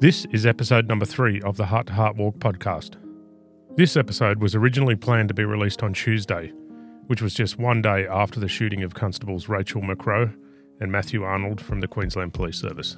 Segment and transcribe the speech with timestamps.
[0.00, 2.94] This is episode number three of the Heart to Heart Walk podcast.
[3.76, 6.52] This episode was originally planned to be released on Tuesday,
[7.08, 10.32] which was just one day after the shooting of Constables Rachel McCrow
[10.80, 12.96] and Matthew Arnold from the Queensland Police Service.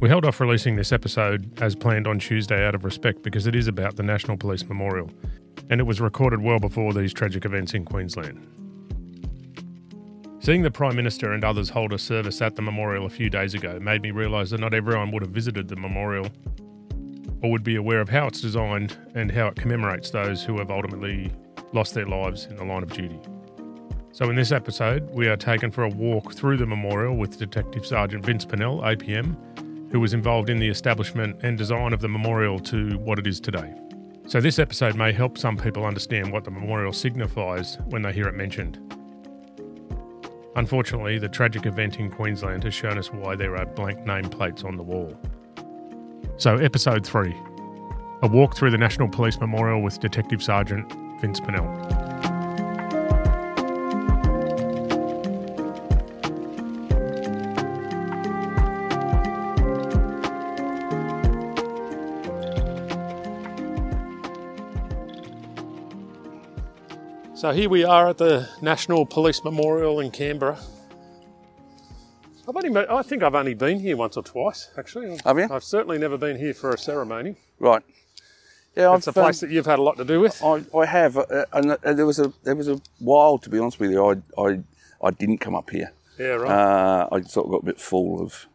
[0.00, 3.54] We held off releasing this episode as planned on Tuesday out of respect because it
[3.54, 5.08] is about the National Police Memorial,
[5.70, 8.44] and it was recorded well before these tragic events in Queensland.
[10.46, 13.54] Seeing the Prime Minister and others hold a service at the memorial a few days
[13.54, 16.28] ago made me realise that not everyone would have visited the memorial
[17.42, 20.70] or would be aware of how it's designed and how it commemorates those who have
[20.70, 21.32] ultimately
[21.72, 23.18] lost their lives in the line of duty.
[24.12, 27.84] So, in this episode, we are taken for a walk through the memorial with Detective
[27.84, 32.60] Sergeant Vince Pannell, APM, who was involved in the establishment and design of the memorial
[32.60, 33.74] to what it is today.
[34.28, 38.28] So, this episode may help some people understand what the memorial signifies when they hear
[38.28, 38.95] it mentioned.
[40.56, 44.76] Unfortunately, the tragic event in Queensland has shown us why there are blank nameplates on
[44.76, 45.14] the wall.
[46.38, 47.34] So, episode 3
[48.22, 52.05] A walk through the National Police Memorial with Detective Sergeant Vince Pannell.
[67.36, 70.58] So here we are at the National Police Memorial in Canberra.
[72.48, 75.18] I've only, I think I've only been here once or twice, actually.
[75.24, 75.46] Have you?
[75.50, 77.36] I've certainly never been here for a ceremony.
[77.58, 77.82] Right.
[78.74, 80.42] Yeah, It's a place that you've had a lot to do with.
[80.42, 83.50] um, I, I have, uh, and uh, there was a there was a while, to
[83.50, 84.60] be honest with you, I I,
[85.02, 85.92] I didn't come up here.
[86.18, 86.50] Yeah, right.
[86.50, 88.46] Uh, I sort of got a bit full of,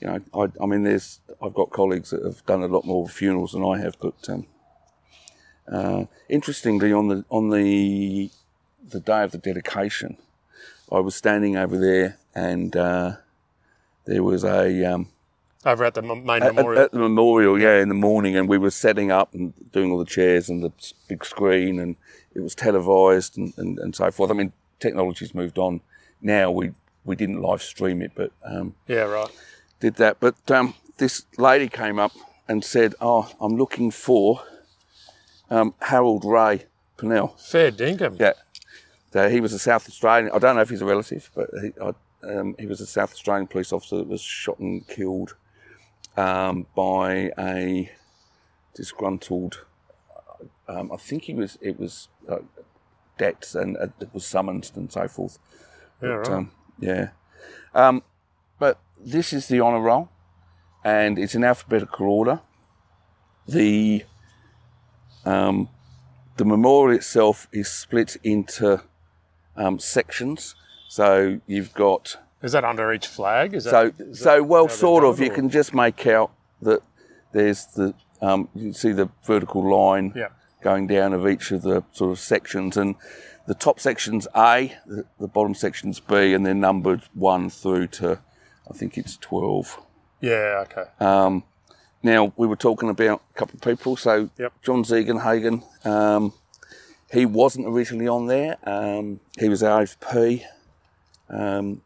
[0.00, 3.08] you know, I, I mean, there's I've got colleagues that have done a lot more
[3.08, 4.46] funerals than I have, but um,
[5.70, 8.30] uh, interestingly, on the on the
[8.88, 10.16] the day of the dedication,
[10.90, 13.16] I was standing over there, and uh,
[14.04, 15.08] there was a um,
[15.64, 16.82] Over at the main at, memorial.
[16.82, 19.98] at the memorial, yeah, in the morning, and we were setting up and doing all
[19.98, 20.72] the chairs and the
[21.08, 21.96] big screen, and
[22.34, 24.30] it was televised and, and, and so forth.
[24.30, 25.80] I mean, technology's moved on.
[26.22, 26.72] Now we
[27.04, 29.30] we didn't live stream it, but um, yeah, right.
[29.80, 30.18] did that.
[30.20, 32.12] But um, this lady came up
[32.46, 34.42] and said, "Oh, I'm looking for
[35.50, 36.64] um, Harold Ray
[36.96, 38.18] Pennell." Fair dinkum.
[38.18, 38.32] Yeah,
[39.12, 40.30] so he was a South Australian.
[40.32, 41.92] I don't know if he's a relative, but he, I,
[42.28, 45.36] um, he was a South Australian police officer that was shot and killed
[46.16, 47.90] um, by a
[48.74, 49.64] disgruntled.
[50.68, 51.58] Um, I think he was.
[51.60, 52.38] It was uh,
[53.18, 55.38] debts and uh, it was summoned and so forth.
[56.02, 56.30] Yeah, But, right.
[56.30, 57.08] um, yeah.
[57.74, 58.02] Um,
[58.58, 60.08] but this is the honour roll,
[60.84, 62.40] and it's in alphabetical order.
[63.46, 64.04] The
[65.26, 65.68] um,
[66.36, 68.82] the memorial itself is split into
[69.56, 70.54] um, sections.
[70.88, 73.54] So you've got Is that under each flag?
[73.54, 75.20] Is so that, is so that well sort of.
[75.20, 76.30] it, You can just make out
[76.62, 76.80] that
[77.32, 80.28] there's the um, you can see the vertical line Yeah.
[80.62, 82.94] going down of each of the sort of sections, and
[83.46, 88.20] the top section's A, the, the bottom section's B, and they're numbered one through to
[88.70, 89.80] I think it's twelve.
[90.20, 90.84] Yeah, okay.
[90.98, 91.44] Um,
[92.02, 93.96] now we were talking about a couple of people.
[93.96, 94.52] So Yep.
[94.62, 96.32] John Ziegenhagen, um,
[97.12, 98.56] he wasn't originally on there.
[98.64, 100.42] Um, he was AFP.
[101.28, 101.82] Um,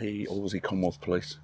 [0.00, 1.38] he or was he Commonwealth Police?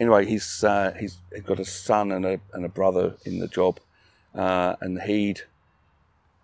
[0.00, 3.48] Anyway, he's uh, he's, he's got a son and a and a brother in the
[3.48, 3.80] job,
[4.34, 5.42] uh, and he'd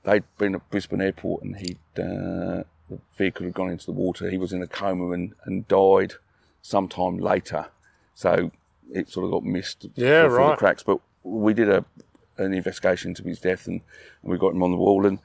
[0.04, 4.28] they'd been at Brisbane Airport and he'd uh, the vehicle had gone into the water.
[4.31, 6.14] He was in a coma and, and died
[6.62, 7.66] sometime later.
[8.14, 8.50] So
[8.92, 10.82] it sort of got missed Yeah, through the cracks.
[10.82, 11.84] But we did a
[12.36, 13.80] an investigation into his death and,
[14.22, 15.06] we got him on the wall.
[15.06, 15.18] And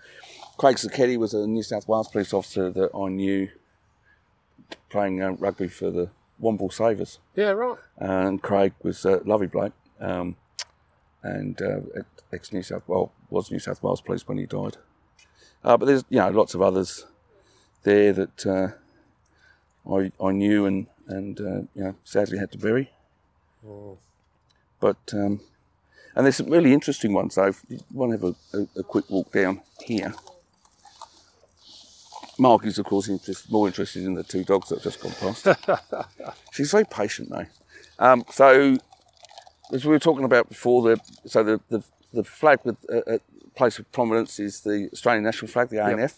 [0.57, 3.49] Craig Sacchetti was a New South Wales police officer that I knew
[4.89, 6.09] playing uh, rugby for the
[6.41, 7.19] Womble Savers.
[7.35, 7.77] Yeah, right.
[7.97, 10.35] And Craig was a lovely bloke um,
[11.23, 11.79] and uh,
[12.31, 14.77] ex New South Wales was New South Wales police when he died.
[15.63, 17.05] Uh, but there's you know lots of others
[17.83, 22.91] there that uh, I I knew and and uh, you know sadly had to bury.
[24.79, 25.41] But um,
[26.15, 27.37] and there's some really interesting ones.
[27.67, 30.13] You want to have a, a, a quick walk down here.
[32.37, 35.33] Mark is of course interest, more interested in the two dogs that have just gone
[35.33, 35.47] past.
[36.53, 37.45] She's very patient though.
[37.99, 38.77] Um, so
[39.73, 41.83] as we were talking about before, the so the the,
[42.13, 43.19] the flag with a, a
[43.55, 46.15] place of prominence is the Australian national flag, the ANF.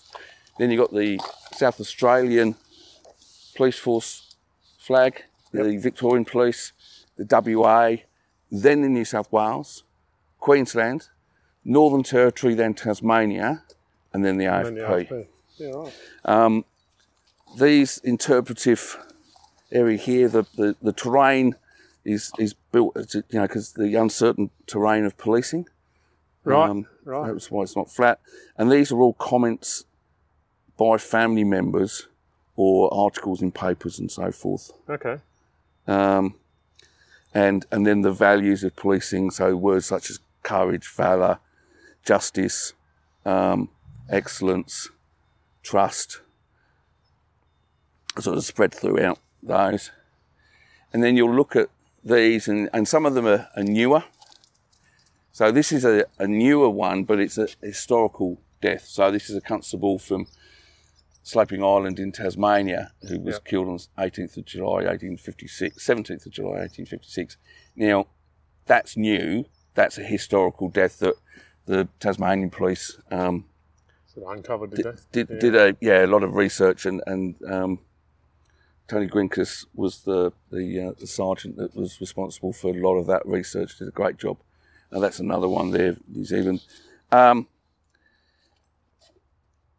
[0.60, 1.20] Then you've got the
[1.54, 2.56] South Australian
[3.56, 4.36] Police Force
[4.78, 6.72] flag, the Victorian Police,
[7.26, 7.98] the WA,
[8.52, 9.84] then the New South Wales,
[10.40, 11.10] Queensland,
[11.64, 13.64] Northern Territory, then Tasmania,
[14.14, 14.68] and then the AFP.
[14.68, 15.28] And the AFP.
[15.58, 15.90] Yeah,
[16.26, 16.64] right.
[17.58, 18.98] these interpretive
[19.72, 21.56] area here, the, the, the terrain
[22.04, 25.68] is is built, you know, because the uncertain terrain of policing.
[26.44, 27.32] Right, Um, right.
[27.32, 28.20] That's why it's not flat.
[28.58, 29.86] And these are all comments
[30.76, 32.08] by family members
[32.56, 34.72] or articles in papers and so forth.
[34.90, 35.20] Okay.
[35.88, 36.36] Um,
[37.34, 41.40] and and then the values of policing, so words such as courage, valour,
[42.04, 42.74] justice,
[43.26, 43.70] um,
[44.10, 44.90] excellence,
[45.64, 46.22] trust,
[48.20, 49.92] sort of spread throughout those.
[50.94, 51.70] And then you'll look at
[52.04, 54.04] these, and, and some of them are, are newer.
[55.32, 58.86] So this is a, a newer one, but it's a historical death.
[58.86, 60.28] So this is a constable from
[61.24, 63.46] Sloping Island in Tasmania who was Yep.
[63.46, 67.38] killed on 18th of July 1856, 17th of July 1856.
[67.76, 68.08] Now,
[68.66, 69.46] that's new.
[69.76, 71.16] That's a historical death that
[71.66, 73.46] the Tasmanian police um,
[74.28, 75.40] uncovered did, did, Yeah.
[75.40, 77.80] did a yeah a lot of research and and um,
[78.88, 83.08] Tony Grinkus was the the, uh, the sergeant that was responsible for a lot of
[83.08, 83.78] that research.
[83.78, 84.38] Did a great job.
[84.92, 86.62] And that's another one there, New Zealand.
[87.14, 87.48] Um,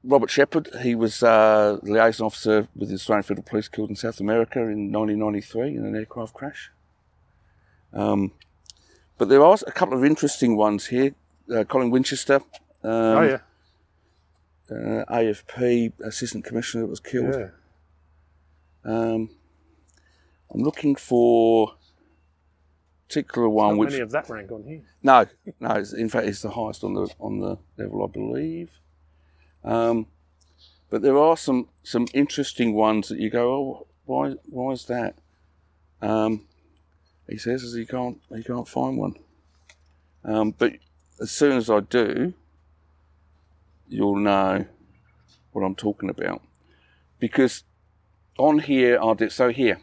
[0.05, 4.21] Robert Shepherd, he was uh, liaison officer with the Australian Federal Police, killed in South
[4.21, 6.71] America in 1993 in an aircraft crash.
[7.93, 8.33] Um,
[9.19, 11.15] but there are a couple of interesting ones here.
[11.53, 12.37] Uh, Colin Winchester,
[12.83, 13.39] um, oh yeah.
[14.75, 17.35] uh, AFP assistant commissioner that was killed.
[17.35, 17.49] Yeah.
[18.85, 19.31] Um,
[20.53, 21.75] I'm looking for
[23.07, 24.83] particular one Not which many of that rank on here.
[25.03, 25.27] no,
[25.61, 25.85] no.
[25.97, 28.71] In fact, it's the highest on the on the level, I believe.
[29.64, 30.06] Um,
[30.91, 35.14] but there are some some interesting ones that you go, oh, why why is that?
[36.00, 36.47] Um,
[37.29, 39.14] he says he can't he can't find one.
[40.25, 40.75] Um, but
[41.20, 42.35] as soon as I do,
[43.88, 44.67] you'll know
[45.53, 46.43] what I'm talking about
[47.19, 47.65] because
[48.38, 49.81] on here are di- so here.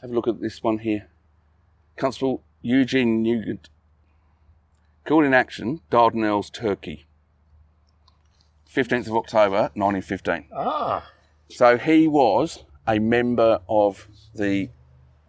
[0.00, 1.08] Have a look at this one here.
[1.96, 3.68] Constable Eugene Nugent
[5.06, 7.06] Killed in action, Dardanelles, Turkey.
[8.72, 10.46] 15th of October, 1915.
[10.54, 11.10] Ah.
[11.48, 14.68] So he was a member of the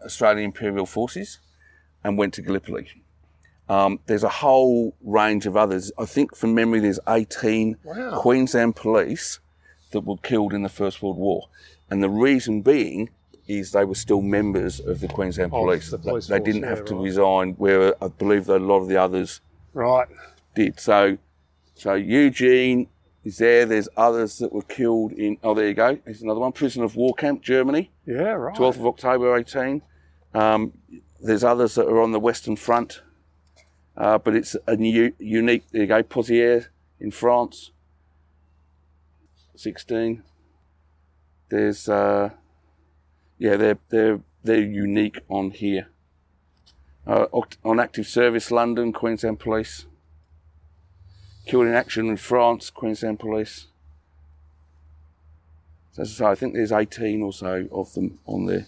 [0.03, 1.39] Australian Imperial Forces
[2.03, 2.87] and went to Gallipoli.
[3.69, 5.91] Um, there's a whole range of others.
[5.97, 8.19] I think from memory, there's 18 Wow.
[8.19, 9.39] Queensland police
[9.91, 11.49] that were killed in the First World War.
[11.89, 13.09] And the reason being
[13.47, 15.91] is they were still members of the Queensland Police.
[15.91, 17.03] the They- police they force, didn't yeah, have to right.
[17.03, 19.39] resign, where I believe that a lot of the others
[19.73, 20.07] Right.
[20.55, 20.79] did.
[20.79, 21.17] So,
[21.75, 22.87] so Eugene
[23.27, 23.65] is there.
[23.65, 25.37] There's others that were killed in.
[25.43, 25.99] Oh, there you go.
[26.05, 26.53] Here's another one.
[26.53, 28.31] Prison of war camp, Germany, Yeah.
[28.31, 28.55] Right.
[28.55, 29.81] 12th of October, 18.
[30.33, 30.71] Um,
[31.21, 33.01] there's others that are on the Western Front,
[33.97, 35.65] uh, but it's a new, unique.
[35.71, 36.03] There you go.
[36.03, 36.67] Pozières
[37.01, 37.71] in France,
[39.55, 40.23] 16.
[41.49, 42.29] There's, uh,
[43.37, 45.89] yeah, they're they're they're unique on here.
[47.05, 47.25] Uh,
[47.63, 49.85] on active service, London, Queensland Police.
[51.47, 53.67] Killed in action in France, Queensland Police.
[55.93, 58.65] So, as I say, I think there's 18 or so of them on there.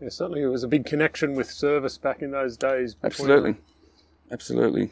[0.00, 2.96] Yeah, certainly it was a big connection with service back in those days.
[3.02, 3.56] Absolutely,
[4.30, 4.90] absolutely.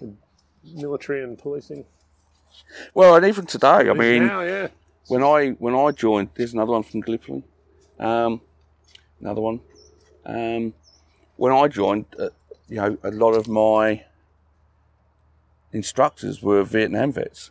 [0.65, 1.85] Military and policing.
[2.95, 4.69] Well, and even today, I mean, now, yeah.
[5.09, 7.43] when I when I joined, there's another one from Gallipoli,
[8.01, 8.41] um,
[9.21, 9.61] another one.
[10.25, 10.73] Um,
[11.37, 12.31] when I joined, uh,
[12.69, 14.03] you know, a lot of my
[15.75, 17.51] instructors were Vietnam vets.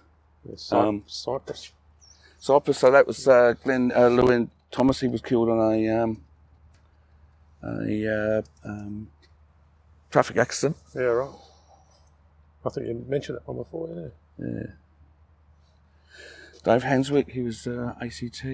[0.56, 1.72] Cy- Um, Cyprus.
[2.40, 2.78] Cyprus.
[2.80, 5.00] So that was uh, Glenn uh, Lewin Thomas.
[5.00, 6.22] He was killed on a um,
[7.64, 9.08] a uh, um,
[10.12, 10.78] traffic accident.
[10.96, 11.30] Yeah, right.
[12.66, 14.12] I think you mentioned that one before.
[14.40, 14.74] Yeah.
[16.64, 18.46] Dave Hanswick, he was uh, ACT.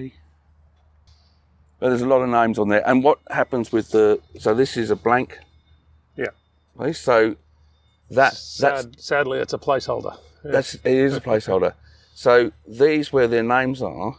[1.78, 2.86] But there's a lot of names on there.
[2.86, 5.38] And what happens with the so this is a blank
[6.16, 6.32] Yeah.
[6.76, 7.00] place.
[7.00, 7.36] So
[8.10, 10.18] that that's Sad, sadly, it's a placeholder.
[10.44, 10.52] Yeah.
[10.52, 11.74] that's it is a placeholder.
[12.14, 14.16] So these where their names are,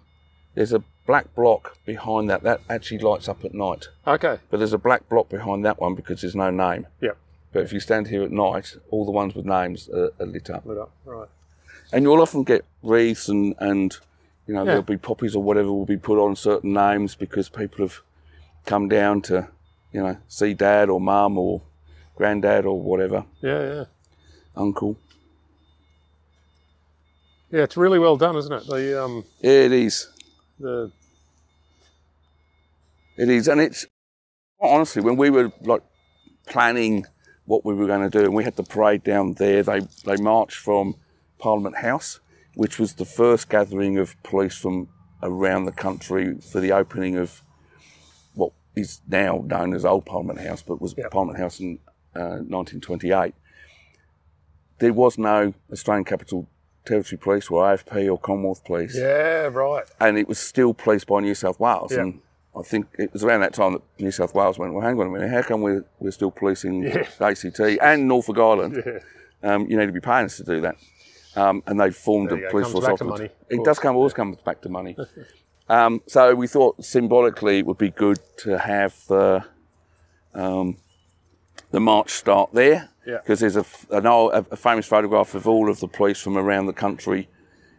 [0.55, 2.43] there's a black block behind that.
[2.43, 3.87] That actually lights up at night.
[4.07, 4.37] okay.
[4.49, 6.87] But there's a black block behind that one because there's no name.
[7.01, 7.17] Yep.
[7.53, 10.49] But if you stand here at night, all the ones with names are, are lit
[10.49, 10.65] up.
[10.65, 10.91] Lit up.
[11.05, 11.27] Right.
[11.91, 13.95] And you'll often get wreaths and, and
[14.47, 14.65] you know, Yeah.
[14.67, 17.99] there'll be poppies or whatever will be put on certain names because people have
[18.65, 19.49] come down to,
[19.91, 21.61] you know, see dad or mum or
[22.21, 23.83] granddad or whatever, Yeah, yeah.
[24.55, 24.95] uncle.
[27.49, 28.67] Yeah, it's really well done, isn't it?
[28.67, 30.07] The um Yeah, it is.
[30.59, 30.91] the
[33.17, 33.47] It is.
[33.47, 33.87] And it's,
[34.59, 35.81] honestly, when we were like
[36.47, 37.07] planning
[37.45, 40.17] what we were going to do and we had the parade down there, they, they
[40.17, 40.95] marched from
[41.39, 42.19] Parliament House,
[42.53, 44.89] which was the first gathering of police from
[45.23, 47.41] around the country for the opening of
[48.35, 51.09] what is now known as Old Parliament House, but was Yep.
[51.11, 51.79] Parliament House in
[52.15, 53.33] uh, 1928.
[54.79, 56.47] There was no Australian Capital
[56.85, 59.83] Territory Police or AFP or Commonwealth Police, Yeah, right.
[59.99, 61.91] and it was still policed by New South Wales.
[61.91, 61.99] Yeah.
[62.01, 62.21] And
[62.57, 65.07] I think it was around that time that New South Wales went, well, hang on
[65.07, 67.07] a minute, how come we're, we're still policing Yeah.
[67.19, 68.83] the ACT and Norfolk Island?
[68.85, 68.99] Yeah.
[69.43, 70.75] Um, you need to be paying us to do that.
[71.35, 72.85] Um, and they formed There a police force.
[72.85, 74.97] back to money, It does come, always comes back to money.
[75.69, 79.45] um, so we thought symbolically it would be good to have the
[80.33, 80.77] um,
[81.71, 83.17] the march start there Yeah.
[83.17, 86.67] because there's a, an old, a, famous photograph of all of the police from around
[86.67, 87.27] the country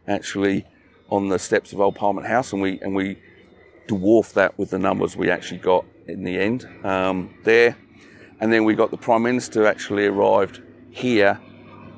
[0.09, 0.67] actually
[1.11, 3.19] on the steps of Old Parliament House, and we and we
[3.87, 7.77] dwarfed that with the numbers we actually got in the end um, there.
[8.41, 11.39] And then we got the Prime Minister actually arrived here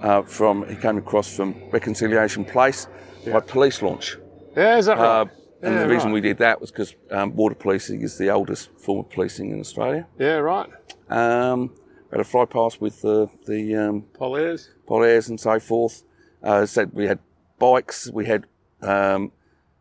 [0.02, 2.86] uh, from, he came across from Reconciliation Place
[3.24, 4.18] by police launch.
[4.54, 5.20] Yeah, is that right?
[5.20, 5.26] Uh,
[5.62, 6.14] and Yeah, the reason right.
[6.14, 9.60] we did that was because um, water policing is the oldest form of policing in
[9.60, 10.06] Australia.
[10.18, 10.68] yeah, right.
[11.08, 11.72] Um,
[12.14, 14.68] had a fly past with the, the um, PolAirs.
[14.88, 16.04] PolAirs and so forth.
[16.44, 17.18] Uh, said we had
[17.58, 18.46] bikes, we had
[18.82, 19.32] um,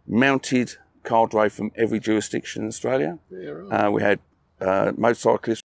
[0.07, 3.19] mounted cadre from every jurisdiction in Australia.
[3.29, 3.85] Yeah, right.
[3.85, 4.19] Uh, we had
[4.59, 5.61] uh, motorcyclists,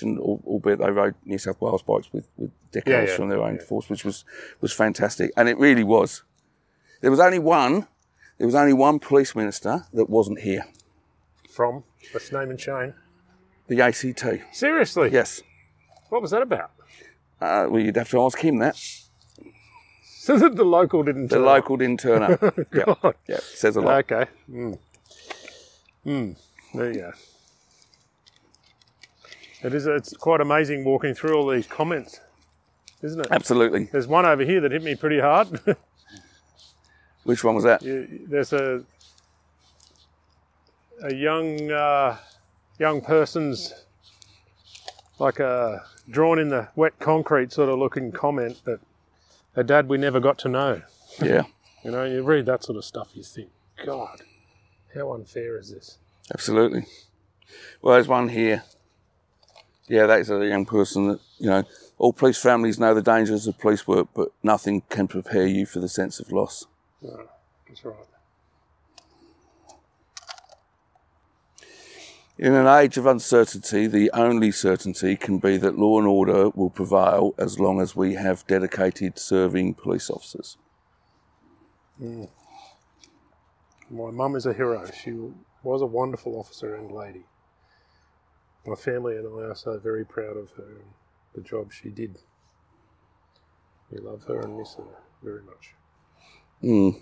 [0.00, 3.42] and albeit they rode New South Wales bikes with, with decals Yeah, yeah, from their
[3.42, 4.24] own force, which was,
[4.62, 5.30] was fantastic.
[5.36, 6.22] And it really was.
[7.02, 7.86] There was only one.
[8.38, 10.64] There was only one police minister that wasn't here.
[11.50, 12.94] From what's name and shame.
[13.66, 14.24] The ACT.
[14.52, 15.10] Seriously?
[15.12, 15.42] Yes.
[16.12, 16.72] What was that about?
[17.40, 18.76] Uh, well, you'd have to ask him that.
[20.04, 21.30] So that the local didn't.
[21.30, 22.40] The turn local didn't turn up.
[22.72, 23.16] yeah, God.
[23.26, 24.08] yeah, says a lot.
[24.12, 24.30] Okay.
[24.46, 24.72] Hmm.
[26.04, 26.32] Hmm.
[26.74, 27.12] There you go.
[29.64, 29.88] It is.
[29.88, 32.20] It's quite amazing walking through all these comments,
[33.02, 33.26] isn't it?
[33.32, 33.86] Absolutely.
[33.90, 35.48] There's one over here that hit me pretty hard.
[37.24, 37.82] Which one was that?
[37.82, 38.84] You- There's a
[41.02, 42.16] a young uh,
[42.78, 43.74] young person's
[45.18, 48.80] like a drawn in the wet concrete sort of looking comment that
[49.54, 50.82] a dad we never got to know.
[51.20, 51.42] Yeah,
[51.84, 53.50] You know, you read that sort of stuff, you think,
[53.84, 54.22] God,
[54.94, 55.98] how unfair is this?
[56.32, 56.86] absolutely.
[57.82, 58.62] Well, there's one here.
[59.88, 61.64] Yeah, that's a young person that, you know,
[61.98, 65.80] all police families know the dangers of police work, but nothing can prepare you for
[65.80, 66.66] the sense of loss.
[67.02, 67.28] No,
[67.68, 67.94] that's right.
[72.38, 76.70] In an age of uncertainty, the only certainty can be that law and order will
[76.70, 80.56] prevail as long as we have dedicated serving police officers.
[81.98, 82.26] My
[83.90, 84.90] mum is a hero.
[84.90, 85.14] She
[85.62, 87.26] was a wonderful officer and lady.
[88.66, 90.94] My family and I are so very proud of her and
[91.34, 92.18] the job she did.
[93.90, 94.84] We love her and miss her
[95.22, 95.74] very much.
[96.62, 96.98] Mm.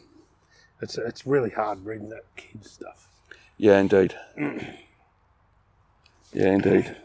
[0.83, 3.09] It's it's really hard reading that kid stuff.
[3.59, 4.15] Yeah, indeed.
[6.33, 6.97] Yeah, indeed.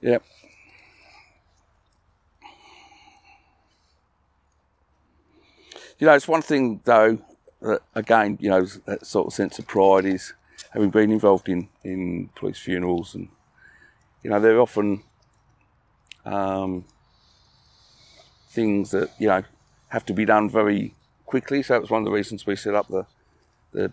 [0.00, 0.22] Yep.
[5.98, 7.18] You know, it's one thing though.
[7.62, 10.34] That again, you know, that sort of sense of pride is
[10.70, 13.28] having been involved in in police funerals, and
[14.22, 15.02] you know, they're often
[16.26, 16.84] um,
[18.50, 19.42] things that you know
[19.88, 20.94] have to be done very
[21.24, 21.62] quickly.
[21.62, 23.06] So it was one of the reasons we set up the
[23.72, 23.92] the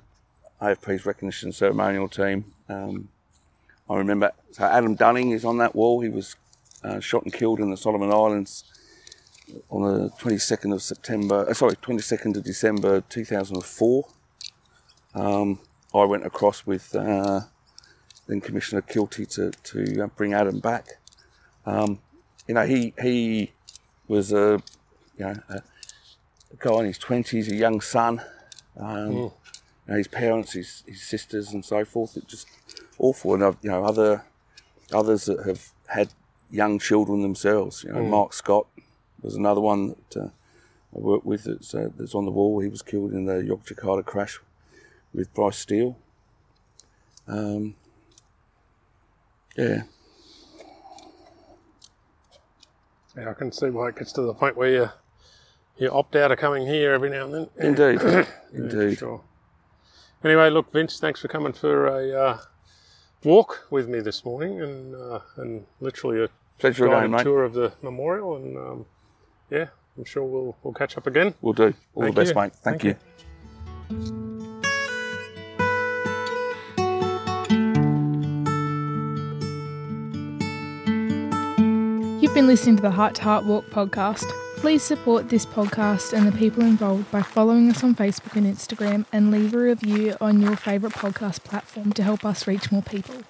[0.62, 2.53] AFP's recognition ceremonial team.
[2.68, 3.10] Um,
[3.90, 6.02] I remember, so Adam Dunning is on that wall.
[6.02, 6.36] He was
[6.84, 8.63] uh, shot and killed in the Solomon Islands
[9.70, 14.08] on the 22nd of September, uh, sorry, 22nd of December 2004.
[15.16, 15.60] Um,
[15.94, 17.42] I went across with uh,
[18.28, 21.00] then Commissioner Keelty to, to uh, bring Adam back.
[21.66, 22.00] Um,
[22.48, 23.52] you know, he he
[24.08, 24.62] was a
[25.18, 28.22] you know a, a guy in his twenties, a young son.
[28.78, 29.32] Um, you
[29.88, 32.18] know, his parents, his, his sisters, and so forth.
[32.18, 32.48] It's just
[33.00, 33.33] awful.
[33.33, 34.23] And I've, you know, other
[34.91, 36.09] others that have had
[36.50, 37.83] young children themselves.
[37.83, 38.67] You know, Mark Scott
[39.21, 40.29] was another one that uh,
[40.95, 41.45] I worked with.
[41.45, 42.59] That's, uh, that's on the wall.
[42.59, 44.39] He was killed in the Yogyakarta crash
[45.13, 45.97] with Brice Steele.
[47.27, 47.75] Um,
[49.55, 49.83] yeah,
[53.15, 54.89] Yeah, I can see why it gets to the point where you
[55.77, 57.50] you opt out of coming here every now and then.
[57.57, 58.97] Indeed, yeah, indeed.
[58.97, 59.21] Sure.
[60.23, 62.38] Anyway, look, Vince, thanks for coming for a uh,
[63.25, 67.24] walk with me this morning, and uh, and literally a Pleasure again, guided mate.
[67.24, 68.36] tour of the memorial.
[68.36, 68.86] And um,
[69.50, 71.34] yeah, I'm sure we'll we'll catch up again.
[71.42, 71.74] We'll do.
[71.96, 72.42] All Thank the best, you.
[72.42, 72.53] mate.
[72.56, 74.24] Thank, Thank you.
[82.22, 84.25] You've been listening to the Heart to Heart Walk podcast.
[84.63, 89.05] Please support this podcast and the people involved by following us on Facebook and Instagram
[89.12, 93.24] and leave a review on your favourite podcast platform to help us reach more people.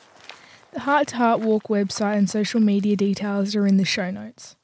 [0.73, 4.55] The Heart to Heart Walk website and social media details are in the show notes.